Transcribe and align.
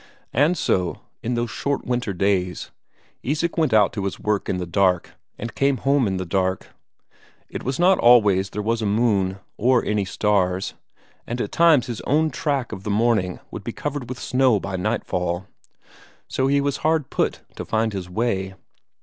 And 0.33 0.57
so, 0.57 1.01
in 1.21 1.35
those 1.35 1.51
short 1.51 1.85
winter 1.85 2.11
days, 2.11 2.71
Isak 3.21 3.55
went 3.55 3.71
out 3.71 3.93
to 3.93 4.05
his 4.05 4.19
work 4.19 4.49
in 4.49 4.57
the 4.57 4.65
dark, 4.65 5.11
and 5.37 5.53
came 5.53 5.77
home 5.77 6.07
in 6.07 6.17
the 6.17 6.25
dark; 6.25 6.69
it 7.49 7.61
was 7.61 7.77
not 7.77 7.99
always 7.99 8.49
there 8.49 8.63
was 8.63 8.81
a 8.81 8.87
moon, 8.87 9.37
or 9.57 9.85
any 9.85 10.03
stars, 10.03 10.73
and 11.27 11.39
at 11.39 11.51
times 11.51 11.85
his 11.85 12.01
own 12.01 12.31
track 12.31 12.71
of 12.71 12.81
the 12.81 12.89
morning 12.89 13.41
would 13.51 13.63
be 13.63 13.73
covered 13.73 14.09
with 14.09 14.17
snow 14.19 14.59
by 14.59 14.75
nightfall, 14.75 15.45
so 16.27 16.47
he 16.47 16.61
was 16.61 16.77
hard 16.77 17.11
put 17.11 17.33
to 17.33 17.39
it 17.51 17.55
to 17.57 17.65
find 17.65 17.93
his 17.93 18.09
way. 18.09 18.55